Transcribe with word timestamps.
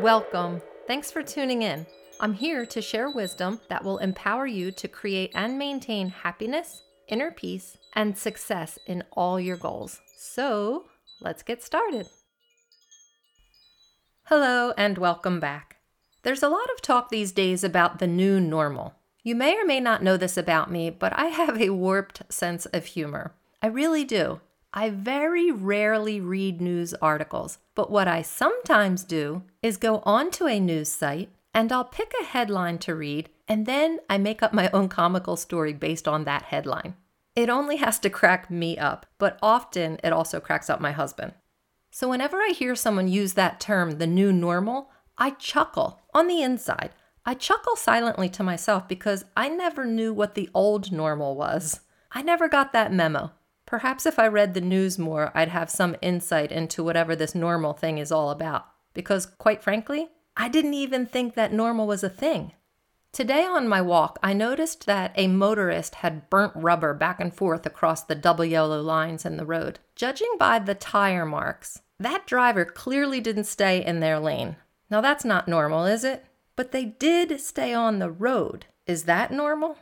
Welcome. 0.00 0.62
Thanks 0.86 1.10
for 1.10 1.22
tuning 1.22 1.60
in. 1.60 1.84
I'm 2.20 2.32
here 2.32 2.64
to 2.64 2.80
share 2.80 3.10
wisdom 3.10 3.60
that 3.68 3.84
will 3.84 3.98
empower 3.98 4.46
you 4.46 4.72
to 4.72 4.88
create 4.88 5.30
and 5.34 5.58
maintain 5.58 6.08
happiness, 6.08 6.84
inner 7.06 7.30
peace, 7.30 7.76
and 7.94 8.16
success 8.16 8.78
in 8.86 9.04
all 9.12 9.38
your 9.38 9.58
goals. 9.58 10.00
So, 10.16 10.86
let's 11.20 11.42
get 11.42 11.62
started. 11.62 12.08
Hello, 14.24 14.72
and 14.78 14.96
welcome 14.96 15.38
back. 15.38 15.76
There's 16.22 16.42
a 16.42 16.48
lot 16.48 16.70
of 16.74 16.80
talk 16.80 17.10
these 17.10 17.30
days 17.30 17.62
about 17.62 17.98
the 17.98 18.06
new 18.06 18.40
normal. 18.40 18.94
You 19.22 19.34
may 19.34 19.60
or 19.60 19.66
may 19.66 19.80
not 19.80 20.02
know 20.02 20.16
this 20.16 20.38
about 20.38 20.70
me, 20.70 20.88
but 20.88 21.12
I 21.14 21.26
have 21.26 21.60
a 21.60 21.70
warped 21.70 22.22
sense 22.32 22.64
of 22.64 22.86
humor. 22.86 23.34
I 23.60 23.66
really 23.66 24.06
do. 24.06 24.40
I 24.72 24.90
very 24.90 25.50
rarely 25.50 26.20
read 26.20 26.60
news 26.60 26.94
articles, 26.94 27.58
but 27.74 27.90
what 27.90 28.06
I 28.06 28.22
sometimes 28.22 29.02
do 29.02 29.42
is 29.62 29.76
go 29.76 30.00
onto 30.04 30.46
a 30.46 30.60
news 30.60 30.88
site 30.88 31.30
and 31.52 31.72
I'll 31.72 31.84
pick 31.84 32.12
a 32.20 32.24
headline 32.24 32.78
to 32.78 32.94
read, 32.94 33.28
and 33.48 33.66
then 33.66 33.98
I 34.08 34.18
make 34.18 34.40
up 34.40 34.52
my 34.52 34.70
own 34.70 34.88
comical 34.88 35.36
story 35.36 35.72
based 35.72 36.06
on 36.06 36.22
that 36.24 36.44
headline. 36.44 36.94
It 37.34 37.48
only 37.48 37.76
has 37.76 37.98
to 38.00 38.10
crack 38.10 38.48
me 38.48 38.78
up, 38.78 39.06
but 39.18 39.38
often 39.42 39.98
it 40.04 40.12
also 40.12 40.38
cracks 40.38 40.70
up 40.70 40.80
my 40.80 40.92
husband. 40.92 41.34
So 41.90 42.08
whenever 42.08 42.36
I 42.36 42.54
hear 42.56 42.76
someone 42.76 43.08
use 43.08 43.32
that 43.32 43.58
term, 43.58 43.98
the 43.98 44.06
new 44.06 44.32
normal, 44.32 44.90
I 45.18 45.30
chuckle 45.30 46.00
on 46.14 46.28
the 46.28 46.42
inside. 46.42 46.90
I 47.26 47.34
chuckle 47.34 47.74
silently 47.74 48.28
to 48.28 48.44
myself 48.44 48.86
because 48.86 49.24
I 49.36 49.48
never 49.48 49.84
knew 49.84 50.14
what 50.14 50.36
the 50.36 50.48
old 50.54 50.92
normal 50.92 51.34
was. 51.34 51.80
I 52.12 52.22
never 52.22 52.48
got 52.48 52.72
that 52.72 52.92
memo. 52.92 53.32
Perhaps 53.70 54.04
if 54.04 54.18
I 54.18 54.26
read 54.26 54.54
the 54.54 54.60
news 54.60 54.98
more, 54.98 55.30
I'd 55.32 55.50
have 55.50 55.70
some 55.70 55.94
insight 56.02 56.50
into 56.50 56.82
whatever 56.82 57.14
this 57.14 57.36
normal 57.36 57.72
thing 57.72 57.98
is 57.98 58.10
all 58.10 58.30
about. 58.30 58.66
Because, 58.94 59.26
quite 59.26 59.62
frankly, 59.62 60.08
I 60.36 60.48
didn't 60.48 60.74
even 60.74 61.06
think 61.06 61.34
that 61.34 61.52
normal 61.52 61.86
was 61.86 62.02
a 62.02 62.08
thing. 62.08 62.50
Today 63.12 63.44
on 63.44 63.68
my 63.68 63.80
walk, 63.80 64.18
I 64.24 64.32
noticed 64.32 64.86
that 64.86 65.12
a 65.14 65.28
motorist 65.28 65.94
had 65.94 66.28
burnt 66.28 66.52
rubber 66.56 66.94
back 66.94 67.20
and 67.20 67.32
forth 67.32 67.64
across 67.64 68.02
the 68.02 68.16
double 68.16 68.44
yellow 68.44 68.82
lines 68.82 69.24
in 69.24 69.36
the 69.36 69.46
road. 69.46 69.78
Judging 69.94 70.34
by 70.36 70.58
the 70.58 70.74
tire 70.74 71.24
marks, 71.24 71.80
that 72.00 72.26
driver 72.26 72.64
clearly 72.64 73.20
didn't 73.20 73.44
stay 73.44 73.84
in 73.84 74.00
their 74.00 74.18
lane. 74.18 74.56
Now, 74.90 75.00
that's 75.00 75.24
not 75.24 75.46
normal, 75.46 75.84
is 75.84 76.02
it? 76.02 76.24
But 76.56 76.72
they 76.72 76.86
did 76.86 77.40
stay 77.40 77.72
on 77.72 78.00
the 78.00 78.10
road. 78.10 78.66
Is 78.88 79.04
that 79.04 79.30
normal? 79.30 79.78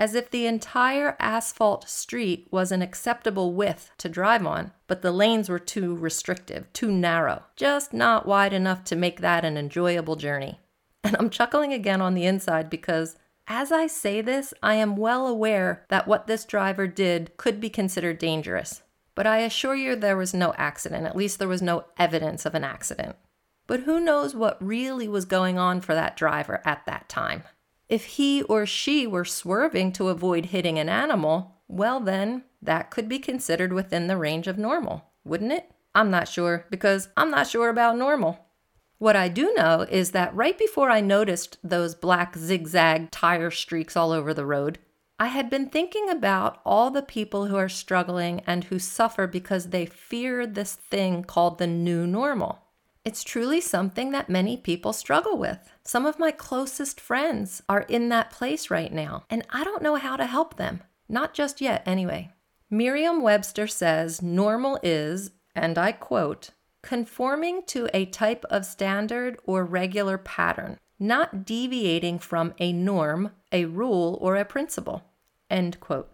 As 0.00 0.14
if 0.14 0.30
the 0.30 0.46
entire 0.46 1.14
asphalt 1.20 1.86
street 1.86 2.48
was 2.50 2.72
an 2.72 2.80
acceptable 2.80 3.52
width 3.52 3.90
to 3.98 4.08
drive 4.08 4.46
on, 4.46 4.72
but 4.86 5.02
the 5.02 5.12
lanes 5.12 5.50
were 5.50 5.58
too 5.58 5.94
restrictive, 5.94 6.72
too 6.72 6.90
narrow, 6.90 7.42
just 7.54 7.92
not 7.92 8.24
wide 8.24 8.54
enough 8.54 8.82
to 8.82 8.96
make 8.96 9.20
that 9.20 9.44
an 9.44 9.58
enjoyable 9.58 10.16
journey. 10.16 10.58
And 11.04 11.14
I'm 11.18 11.28
chuckling 11.28 11.74
again 11.74 12.00
on 12.00 12.14
the 12.14 12.24
inside 12.24 12.70
because 12.70 13.16
as 13.46 13.70
I 13.70 13.86
say 13.88 14.22
this, 14.22 14.54
I 14.62 14.76
am 14.76 14.96
well 14.96 15.26
aware 15.26 15.84
that 15.88 16.08
what 16.08 16.26
this 16.26 16.46
driver 16.46 16.86
did 16.86 17.36
could 17.36 17.60
be 17.60 17.68
considered 17.68 18.18
dangerous. 18.18 18.82
But 19.14 19.26
I 19.26 19.40
assure 19.40 19.74
you 19.74 19.96
there 19.96 20.16
was 20.16 20.32
no 20.32 20.54
accident, 20.56 21.04
at 21.04 21.16
least 21.16 21.38
there 21.38 21.46
was 21.46 21.60
no 21.60 21.84
evidence 21.98 22.46
of 22.46 22.54
an 22.54 22.64
accident. 22.64 23.16
But 23.66 23.80
who 23.80 24.00
knows 24.00 24.34
what 24.34 24.64
really 24.64 25.08
was 25.08 25.26
going 25.26 25.58
on 25.58 25.82
for 25.82 25.94
that 25.94 26.16
driver 26.16 26.62
at 26.64 26.86
that 26.86 27.10
time? 27.10 27.42
If 27.90 28.04
he 28.04 28.42
or 28.44 28.66
she 28.66 29.04
were 29.04 29.24
swerving 29.24 29.90
to 29.94 30.10
avoid 30.10 30.46
hitting 30.46 30.78
an 30.78 30.88
animal, 30.88 31.56
well, 31.66 31.98
then 31.98 32.44
that 32.62 32.88
could 32.88 33.08
be 33.08 33.18
considered 33.18 33.72
within 33.72 34.06
the 34.06 34.16
range 34.16 34.46
of 34.46 34.56
normal, 34.56 35.06
wouldn't 35.24 35.52
it? 35.52 35.68
I'm 35.92 36.08
not 36.08 36.28
sure 36.28 36.66
because 36.70 37.08
I'm 37.16 37.32
not 37.32 37.48
sure 37.48 37.68
about 37.68 37.98
normal. 37.98 38.46
What 38.98 39.16
I 39.16 39.26
do 39.26 39.52
know 39.56 39.86
is 39.90 40.12
that 40.12 40.32
right 40.36 40.56
before 40.56 40.88
I 40.88 41.00
noticed 41.00 41.58
those 41.64 41.96
black 41.96 42.36
zigzag 42.36 43.10
tire 43.10 43.50
streaks 43.50 43.96
all 43.96 44.12
over 44.12 44.32
the 44.32 44.46
road, 44.46 44.78
I 45.18 45.26
had 45.26 45.50
been 45.50 45.68
thinking 45.68 46.08
about 46.08 46.60
all 46.64 46.92
the 46.92 47.02
people 47.02 47.46
who 47.46 47.56
are 47.56 47.68
struggling 47.68 48.40
and 48.46 48.64
who 48.64 48.78
suffer 48.78 49.26
because 49.26 49.70
they 49.70 49.84
fear 49.84 50.46
this 50.46 50.76
thing 50.76 51.24
called 51.24 51.58
the 51.58 51.66
new 51.66 52.06
normal. 52.06 52.60
It's 53.02 53.24
truly 53.24 53.62
something 53.62 54.10
that 54.10 54.28
many 54.28 54.58
people 54.58 54.92
struggle 54.92 55.38
with. 55.38 55.72
Some 55.84 56.04
of 56.04 56.18
my 56.18 56.30
closest 56.30 57.00
friends 57.00 57.62
are 57.66 57.82
in 57.82 58.10
that 58.10 58.30
place 58.30 58.70
right 58.70 58.92
now, 58.92 59.24
and 59.30 59.46
I 59.50 59.64
don't 59.64 59.82
know 59.82 59.94
how 59.96 60.16
to 60.16 60.26
help 60.26 60.56
them. 60.56 60.82
Not 61.08 61.32
just 61.32 61.62
yet, 61.62 61.82
anyway. 61.86 62.30
Merriam 62.68 63.22
Webster 63.22 63.66
says 63.66 64.20
normal 64.20 64.78
is, 64.82 65.30
and 65.54 65.78
I 65.78 65.92
quote, 65.92 66.50
conforming 66.82 67.62
to 67.68 67.88
a 67.94 68.04
type 68.04 68.44
of 68.50 68.66
standard 68.66 69.38
or 69.44 69.64
regular 69.64 70.18
pattern, 70.18 70.78
not 70.98 71.46
deviating 71.46 72.18
from 72.18 72.52
a 72.58 72.72
norm, 72.72 73.32
a 73.50 73.64
rule, 73.64 74.18
or 74.20 74.36
a 74.36 74.44
principle. 74.44 75.02
End 75.48 75.80
quote. 75.80 76.10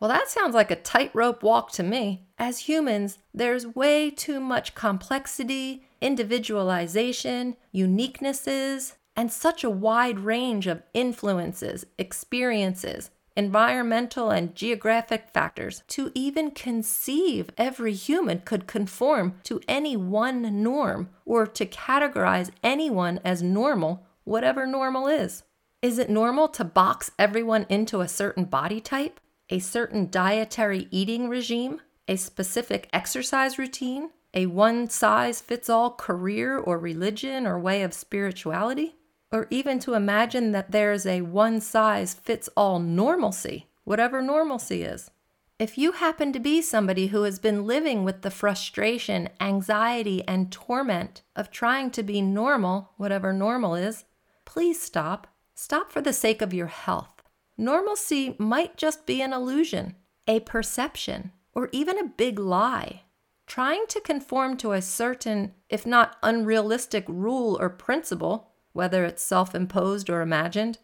Well, 0.00 0.08
that 0.08 0.28
sounds 0.28 0.54
like 0.54 0.70
a 0.70 0.76
tightrope 0.76 1.42
walk 1.42 1.72
to 1.72 1.82
me. 1.82 2.28
As 2.38 2.60
humans, 2.60 3.18
there's 3.34 3.66
way 3.66 4.10
too 4.10 4.38
much 4.38 4.76
complexity, 4.76 5.87
individualization, 6.00 7.56
uniquenesses, 7.74 8.94
and 9.16 9.32
such 9.32 9.64
a 9.64 9.70
wide 9.70 10.18
range 10.18 10.66
of 10.66 10.82
influences, 10.94 11.84
experiences, 11.98 13.10
environmental 13.36 14.30
and 14.30 14.54
geographic 14.54 15.28
factors 15.28 15.82
to 15.88 16.10
even 16.14 16.50
conceive 16.50 17.50
every 17.56 17.92
human 17.92 18.40
could 18.40 18.66
conform 18.66 19.34
to 19.44 19.60
any 19.68 19.96
one 19.96 20.62
norm 20.62 21.08
or 21.24 21.46
to 21.46 21.66
categorize 21.66 22.50
anyone 22.62 23.20
as 23.24 23.42
normal, 23.42 24.06
whatever 24.24 24.66
normal 24.66 25.06
is. 25.06 25.44
Is 25.82 25.98
it 25.98 26.10
normal 26.10 26.48
to 26.48 26.64
box 26.64 27.10
everyone 27.18 27.66
into 27.68 28.00
a 28.00 28.08
certain 28.08 28.44
body 28.44 28.80
type? 28.80 29.20
a 29.50 29.58
certain 29.58 30.10
dietary 30.10 30.88
eating 30.90 31.28
regime, 31.28 31.80
a 32.06 32.16
specific 32.16 32.88
exercise 32.92 33.58
routine, 33.58 34.10
a 34.34 34.46
one 34.46 34.88
size 34.88 35.40
fits 35.40 35.70
all 35.70 35.90
career 35.90 36.58
or 36.58 36.78
religion 36.78 37.46
or 37.46 37.58
way 37.58 37.82
of 37.82 37.94
spirituality, 37.94 38.96
or 39.32 39.46
even 39.50 39.78
to 39.80 39.94
imagine 39.94 40.52
that 40.52 40.70
there's 40.70 41.06
a 41.06 41.22
one 41.22 41.60
size 41.60 42.14
fits 42.14 42.48
all 42.56 42.78
normalcy, 42.78 43.68
whatever 43.84 44.20
normalcy 44.22 44.82
is. 44.82 45.10
If 45.58 45.76
you 45.76 45.92
happen 45.92 46.32
to 46.34 46.38
be 46.38 46.62
somebody 46.62 47.08
who 47.08 47.24
has 47.24 47.40
been 47.40 47.66
living 47.66 48.04
with 48.04 48.22
the 48.22 48.30
frustration, 48.30 49.28
anxiety, 49.40 50.22
and 50.28 50.52
torment 50.52 51.22
of 51.34 51.50
trying 51.50 51.90
to 51.92 52.04
be 52.04 52.22
normal, 52.22 52.92
whatever 52.96 53.32
normal 53.32 53.74
is, 53.74 54.04
please 54.44 54.80
stop. 54.80 55.26
Stop 55.54 55.90
for 55.90 56.00
the 56.00 56.12
sake 56.12 56.40
of 56.40 56.54
your 56.54 56.68
health. 56.68 57.22
Normalcy 57.56 58.36
might 58.38 58.76
just 58.76 59.04
be 59.04 59.20
an 59.20 59.32
illusion, 59.32 59.96
a 60.28 60.38
perception, 60.38 61.32
or 61.52 61.68
even 61.72 61.98
a 61.98 62.04
big 62.04 62.38
lie. 62.38 63.02
Trying 63.48 63.86
to 63.88 64.00
conform 64.02 64.58
to 64.58 64.72
a 64.72 64.82
certain, 64.82 65.54
if 65.70 65.86
not 65.86 66.18
unrealistic, 66.22 67.04
rule 67.08 67.56
or 67.58 67.70
principle, 67.70 68.50
whether 68.74 69.06
it's 69.06 69.22
self 69.22 69.54
imposed 69.54 70.10
or 70.10 70.20
imagined, 70.20 70.78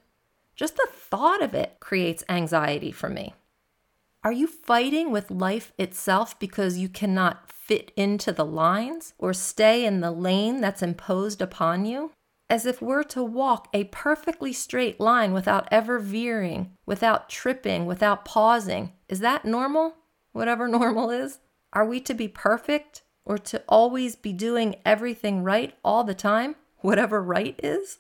just 0.57 0.77
the 0.77 0.89
thought 0.91 1.43
of 1.43 1.55
it 1.55 1.77
creates 1.79 2.25
anxiety 2.29 2.91
for 2.91 3.11
me. 3.11 3.35
Are 4.25 4.33
you 4.33 4.47
fighting 4.47 5.11
with 5.11 5.31
life 5.31 5.75
itself 5.79 6.39
because 6.39 6.79
you 6.79 6.89
cannot 6.89 7.53
fit 7.53 7.93
into 7.97 8.33
the 8.33 8.47
lines 8.47 9.13
or 9.19 9.35
stay 9.35 9.85
in 9.85 10.01
the 10.01 10.11
lane 10.11 10.63
that's 10.63 10.83
imposed 10.83 11.43
upon 11.43 11.85
you? 11.85 12.13
as 12.51 12.67
if 12.67 12.83
we're 12.83 13.03
to 13.03 13.25
walk 13.25 13.69
a 13.73 13.85
perfectly 13.85 14.53
straight 14.53 15.01
line 15.01 15.33
without 15.33 15.67
ever 15.71 15.99
veering, 15.99 16.71
without 16.85 17.29
tripping, 17.29 17.87
without 17.87 18.25
pausing. 18.25 18.93
Is 19.09 19.21
that 19.21 19.47
normal? 19.47 19.95
Whatever 20.33 20.69
normal 20.79 21.11
is? 21.11 21.41
Are 21.75 21.85
we 21.85 22.01
to 22.01 22.15
be 22.15 22.29
perfect 22.29 23.03
or 23.25 23.37
to 23.37 23.63
always 23.69 24.15
be 24.15 24.33
doing 24.33 24.77
everything 24.87 25.43
right 25.43 25.75
all 25.85 26.05
the 26.05 26.15
time, 26.15 26.55
whatever 26.79 27.21
right 27.21 27.59
is? 27.63 27.99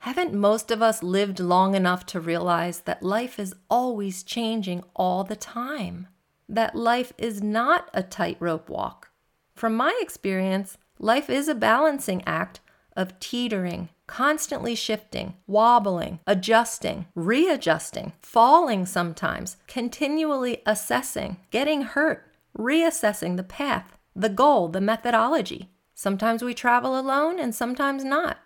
Haven't 0.00 0.34
most 0.34 0.70
of 0.70 0.82
us 0.82 1.02
lived 1.02 1.40
long 1.40 1.74
enough 1.74 2.04
to 2.06 2.20
realize 2.20 2.80
that 2.80 3.02
life 3.02 3.38
is 3.38 3.54
always 3.70 4.22
changing 4.22 4.84
all 4.94 5.24
the 5.24 5.36
time? 5.36 6.06
That 6.48 6.76
life 6.76 7.12
is 7.16 7.42
not 7.42 7.88
a 7.94 8.02
tightrope 8.02 8.68
walk. 8.68 9.10
From 9.54 9.74
my 9.74 9.98
experience, 10.00 10.76
life 10.98 11.30
is 11.30 11.48
a 11.48 11.54
balancing 11.54 12.22
act 12.26 12.60
of 12.94 13.18
teetering, 13.20 13.88
constantly 14.06 14.74
shifting, 14.74 15.34
wobbling, 15.46 16.20
adjusting, 16.26 17.06
readjusting, 17.14 18.12
falling 18.22 18.86
sometimes, 18.86 19.56
continually 19.66 20.62
assessing, 20.66 21.38
getting 21.50 21.82
hurt, 21.82 22.27
reassessing 22.56 23.36
the 23.36 23.42
path, 23.42 23.96
the 24.14 24.28
goal, 24.28 24.68
the 24.68 24.80
methodology. 24.80 25.70
Sometimes 25.94 26.42
we 26.42 26.54
travel 26.54 26.98
alone 26.98 27.38
and 27.38 27.54
sometimes 27.54 28.04
not. 28.04 28.38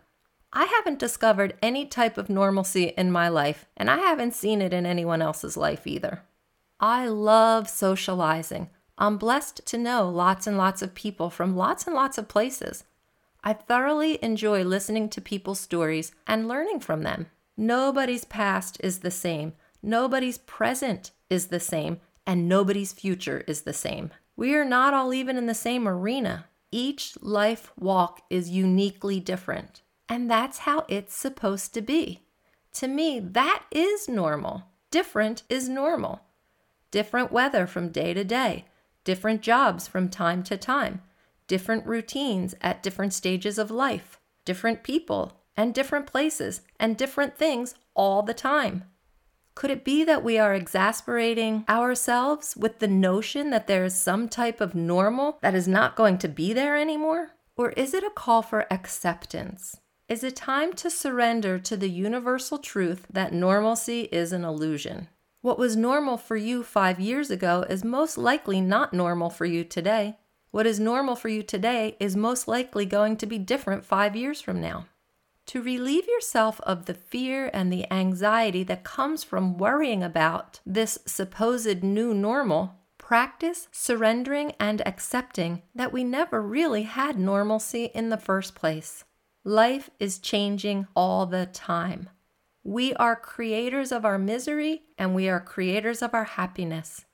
I 0.52 0.64
haven't 0.64 0.98
discovered 0.98 1.54
any 1.62 1.86
type 1.86 2.18
of 2.18 2.28
normalcy 2.28 2.92
in 2.98 3.10
my 3.10 3.28
life, 3.28 3.66
and 3.76 3.90
I 3.90 3.96
haven't 3.96 4.34
seen 4.34 4.60
it 4.60 4.74
in 4.74 4.84
anyone 4.84 5.22
else's 5.22 5.56
life 5.56 5.86
either. 5.86 6.22
I 6.78 7.06
love 7.06 7.68
socializing. 7.68 8.68
I'm 8.98 9.16
blessed 9.16 9.64
to 9.66 9.78
know 9.78 10.08
lots 10.08 10.46
and 10.46 10.58
lots 10.58 10.82
of 10.82 10.94
people 10.94 11.30
from 11.30 11.56
lots 11.56 11.86
and 11.86 11.94
lots 11.94 12.18
of 12.18 12.28
places. 12.28 12.84
I 13.42 13.54
thoroughly 13.54 14.22
enjoy 14.22 14.62
listening 14.62 15.08
to 15.10 15.20
people's 15.20 15.58
stories 15.58 16.12
and 16.26 16.48
learning 16.48 16.80
from 16.80 17.02
them. 17.02 17.26
Nobody's 17.56 18.24
past 18.24 18.78
is 18.80 18.98
the 18.98 19.10
same, 19.10 19.54
nobody's 19.82 20.38
present 20.38 21.12
is 21.30 21.46
the 21.46 21.60
same, 21.60 22.00
and 22.26 22.48
nobody's 22.48 22.92
future 22.92 23.44
is 23.46 23.62
the 23.62 23.72
same. 23.72 24.10
We 24.36 24.54
are 24.54 24.64
not 24.64 24.94
all 24.94 25.12
even 25.12 25.36
in 25.36 25.46
the 25.46 25.54
same 25.54 25.88
arena. 25.88 26.46
Each 26.70 27.16
life 27.20 27.72
walk 27.78 28.22
is 28.30 28.50
uniquely 28.50 29.20
different, 29.20 29.82
and 30.08 30.30
that's 30.30 30.58
how 30.58 30.84
it's 30.88 31.14
supposed 31.14 31.74
to 31.74 31.82
be. 31.82 32.22
To 32.74 32.88
me, 32.88 33.20
that 33.20 33.64
is 33.70 34.08
normal. 34.08 34.64
Different 34.90 35.42
is 35.48 35.68
normal. 35.68 36.22
Different 36.90 37.32
weather 37.32 37.66
from 37.66 37.90
day 37.90 38.14
to 38.14 38.24
day, 38.24 38.66
different 39.04 39.42
jobs 39.42 39.86
from 39.86 40.08
time 40.08 40.42
to 40.44 40.56
time, 40.56 41.02
different 41.46 41.86
routines 41.86 42.54
at 42.62 42.82
different 42.82 43.12
stages 43.12 43.58
of 43.58 43.70
life, 43.70 44.18
different 44.44 44.82
people 44.82 45.40
and 45.56 45.74
different 45.74 46.06
places 46.06 46.62
and 46.80 46.96
different 46.96 47.36
things 47.36 47.74
all 47.94 48.22
the 48.22 48.34
time. 48.34 48.84
Could 49.54 49.70
it 49.70 49.84
be 49.84 50.02
that 50.04 50.24
we 50.24 50.38
are 50.38 50.54
exasperating 50.54 51.64
ourselves 51.68 52.56
with 52.56 52.78
the 52.78 52.88
notion 52.88 53.50
that 53.50 53.66
there 53.66 53.84
is 53.84 53.94
some 53.94 54.28
type 54.28 54.60
of 54.60 54.74
normal 54.74 55.38
that 55.42 55.54
is 55.54 55.68
not 55.68 55.94
going 55.94 56.18
to 56.18 56.28
be 56.28 56.52
there 56.52 56.76
anymore? 56.76 57.32
Or 57.56 57.70
is 57.72 57.92
it 57.92 58.02
a 58.02 58.10
call 58.10 58.42
for 58.42 58.66
acceptance? 58.72 59.76
Is 60.08 60.24
it 60.24 60.36
time 60.36 60.72
to 60.74 60.90
surrender 60.90 61.58
to 61.58 61.76
the 61.76 61.88
universal 61.88 62.58
truth 62.58 63.06
that 63.10 63.32
normalcy 63.32 64.02
is 64.10 64.32
an 64.32 64.44
illusion? 64.44 65.08
What 65.42 65.58
was 65.58 65.76
normal 65.76 66.16
for 66.16 66.36
you 66.36 66.62
five 66.62 66.98
years 66.98 67.30
ago 67.30 67.64
is 67.68 67.84
most 67.84 68.16
likely 68.16 68.60
not 68.60 68.94
normal 68.94 69.28
for 69.28 69.44
you 69.44 69.64
today. 69.64 70.18
What 70.50 70.66
is 70.66 70.78
normal 70.78 71.16
for 71.16 71.28
you 71.28 71.42
today 71.42 71.96
is 71.98 72.14
most 72.14 72.46
likely 72.46 72.86
going 72.86 73.16
to 73.18 73.26
be 73.26 73.38
different 73.38 73.84
five 73.84 74.14
years 74.14 74.40
from 74.40 74.60
now. 74.60 74.86
To 75.52 75.60
relieve 75.60 76.08
yourself 76.08 76.62
of 76.62 76.86
the 76.86 76.94
fear 76.94 77.50
and 77.52 77.70
the 77.70 77.84
anxiety 77.92 78.62
that 78.64 78.84
comes 78.84 79.22
from 79.22 79.58
worrying 79.58 80.02
about 80.02 80.60
this 80.64 80.98
supposed 81.04 81.82
new 81.82 82.14
normal, 82.14 82.76
practice 82.96 83.68
surrendering 83.70 84.54
and 84.58 84.80
accepting 84.88 85.60
that 85.74 85.92
we 85.92 86.04
never 86.04 86.40
really 86.40 86.84
had 86.84 87.18
normalcy 87.18 87.90
in 87.94 88.08
the 88.08 88.16
first 88.16 88.54
place. 88.54 89.04
Life 89.44 89.90
is 90.00 90.18
changing 90.18 90.86
all 90.96 91.26
the 91.26 91.44
time. 91.44 92.08
We 92.64 92.94
are 92.94 93.14
creators 93.14 93.92
of 93.92 94.06
our 94.06 94.16
misery 94.16 94.84
and 94.96 95.14
we 95.14 95.28
are 95.28 95.38
creators 95.38 96.00
of 96.00 96.14
our 96.14 96.24
happiness. 96.24 97.04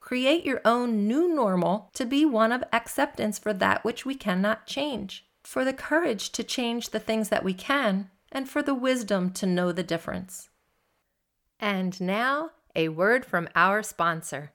Create 0.00 0.46
your 0.46 0.62
own 0.64 1.06
new 1.06 1.28
normal 1.28 1.90
to 1.92 2.06
be 2.06 2.24
one 2.24 2.52
of 2.52 2.64
acceptance 2.72 3.38
for 3.38 3.52
that 3.52 3.84
which 3.84 4.06
we 4.06 4.14
cannot 4.14 4.66
change 4.66 5.26
for 5.42 5.64
the 5.64 5.72
courage 5.72 6.30
to 6.30 6.44
change 6.44 6.90
the 6.90 7.00
things 7.00 7.28
that 7.28 7.44
we 7.44 7.54
can, 7.54 8.10
and 8.30 8.48
for 8.48 8.62
the 8.62 8.74
wisdom 8.74 9.30
to 9.30 9.46
know 9.46 9.72
the 9.72 9.82
difference. 9.82 10.48
And 11.60 12.00
now, 12.00 12.50
a 12.74 12.88
word 12.88 13.24
from 13.24 13.48
our 13.54 13.82
sponsor. 13.82 14.52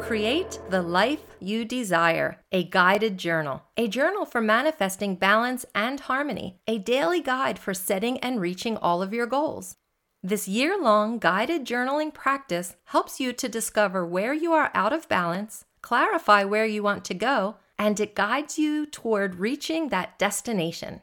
Create 0.00 0.58
the 0.68 0.82
life 0.82 1.20
you 1.38 1.64
desire, 1.64 2.40
a 2.50 2.64
guided 2.64 3.18
journal, 3.18 3.62
a 3.76 3.86
journal 3.86 4.24
for 4.24 4.40
manifesting 4.40 5.14
balance 5.14 5.64
and 5.74 6.00
harmony, 6.00 6.58
a 6.66 6.78
daily 6.78 7.20
guide 7.20 7.58
for 7.58 7.72
setting 7.72 8.18
and 8.18 8.40
reaching 8.40 8.76
all 8.76 9.02
of 9.02 9.14
your 9.14 9.26
goals. 9.26 9.76
This 10.22 10.48
year 10.48 10.76
long 10.80 11.18
guided 11.18 11.64
journaling 11.64 12.12
practice 12.12 12.76
helps 12.86 13.20
you 13.20 13.32
to 13.32 13.48
discover 13.48 14.04
where 14.04 14.34
you 14.34 14.52
are 14.52 14.70
out 14.74 14.92
of 14.92 15.08
balance 15.08 15.64
clarify 15.82 16.44
where 16.44 16.66
you 16.66 16.82
want 16.82 17.04
to 17.06 17.14
go, 17.14 17.56
and 17.78 17.98
it 18.00 18.14
guides 18.14 18.58
you 18.58 18.86
toward 18.86 19.36
reaching 19.36 19.88
that 19.88 20.18
destination. 20.18 21.02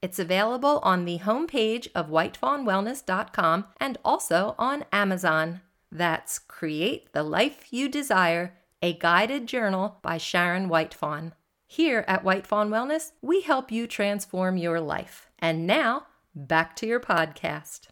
It's 0.00 0.18
available 0.18 0.80
on 0.82 1.04
the 1.04 1.18
homepage 1.18 1.88
of 1.94 2.08
whitefawnwellness.com 2.08 3.66
and 3.78 3.98
also 4.04 4.54
on 4.58 4.84
Amazon. 4.92 5.60
That's 5.92 6.38
Create 6.38 7.12
the 7.12 7.22
Life 7.22 7.72
You 7.72 7.88
Desire, 7.88 8.54
a 8.80 8.94
guided 8.94 9.46
journal 9.46 9.98
by 10.00 10.16
Sharon 10.16 10.68
Whitefawn. 10.68 11.32
Here 11.66 12.04
at 12.08 12.24
White 12.24 12.46
Fawn 12.46 12.70
Wellness, 12.70 13.12
we 13.20 13.42
help 13.42 13.70
you 13.70 13.86
transform 13.86 14.56
your 14.56 14.80
life. 14.80 15.28
And 15.38 15.66
now, 15.66 16.06
back 16.34 16.74
to 16.76 16.86
your 16.86 17.00
podcast. 17.00 17.88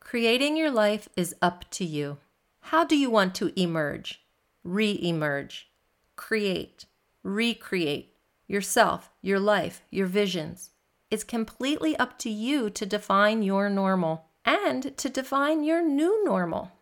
Creating 0.00 0.56
your 0.56 0.70
life 0.70 1.08
is 1.16 1.34
up 1.42 1.64
to 1.72 1.84
you. 1.84 2.18
How 2.60 2.84
do 2.84 2.96
you 2.96 3.10
want 3.10 3.34
to 3.36 3.52
emerge? 3.60 4.22
Re 4.64 4.98
emerge, 5.02 5.68
create, 6.16 6.86
recreate 7.22 8.14
yourself, 8.46 9.10
your 9.22 9.38
life, 9.38 9.82
your 9.90 10.06
visions. 10.06 10.70
It's 11.10 11.24
completely 11.24 11.96
up 11.96 12.18
to 12.20 12.30
you 12.30 12.70
to 12.70 12.86
define 12.86 13.42
your 13.42 13.70
normal 13.70 14.26
and 14.44 14.96
to 14.96 15.08
define 15.08 15.64
your 15.64 15.82
new 15.82 16.24
normal. 16.24 16.72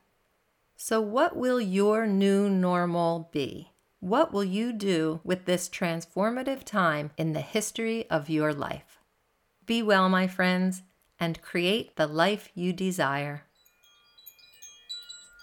So, 0.77 1.01
what 1.01 1.37
will 1.37 1.61
your 1.61 2.07
new 2.07 2.51
normal 2.51 3.31
be? 3.33 3.73
What 4.01 4.33
will 4.33 4.45
you 4.45 4.73
do 4.73 5.21
with 5.25 5.47
this 5.47 5.69
transformative 5.69 6.65
time 6.65 7.11
in 7.17 7.33
the 7.33 7.41
history 7.41 8.09
of 8.11 8.29
your 8.29 8.53
life? 8.53 8.99
Be 9.65 9.83
well, 9.83 10.09
my 10.09 10.29
friends, 10.29 10.83
and 11.19 11.41
create 11.41 11.97
the 11.97 12.07
life 12.07 12.51
you 12.55 12.73
desire. 12.73 13.46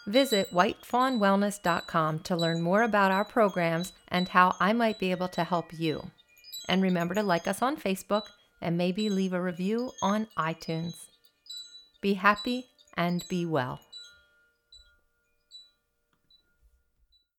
Visit 0.06 0.52
whitefawnwellness.com 0.52 2.20
to 2.20 2.36
learn 2.36 2.62
more 2.62 2.84
about 2.84 3.12
our 3.12 3.24
programs 3.24 3.94
and 4.10 4.28
how 4.28 4.56
I 4.60 4.74
might 4.74 5.00
be 5.00 5.12
able 5.12 5.30
to 5.30 5.44
help 5.44 5.72
you. 5.72 6.12
And 6.68 6.82
remember 6.82 7.16
to 7.16 7.24
like 7.24 7.48
us 7.48 7.62
on 7.62 7.78
Facebook 7.78 8.24
and 8.62 8.78
maybe 8.78 9.10
leave 9.10 9.34
a 9.34 9.42
review 9.42 9.92
on 10.02 10.28
iTunes. 10.38 10.96
Be 12.02 12.16
happy 12.16 12.66
and 12.96 13.24
be 13.30 13.46
well. 13.46 13.80